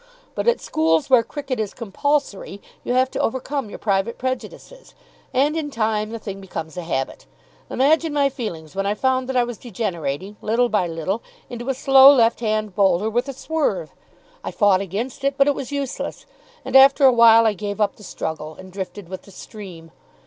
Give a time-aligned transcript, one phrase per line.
[0.33, 4.95] But at schools where cricket is compulsory you have to overcome your private prejudices.
[5.31, 7.27] And in time the thing becomes a habit.
[7.69, 11.75] Imagine my feelings when I found that I was degenerating, little by little, into a
[11.75, 13.91] slow left hand bowler with a swerve.
[14.43, 16.25] I fought against it, but it was useless,
[16.65, 19.91] and after a while I gave up the struggle, and drifted with the stream.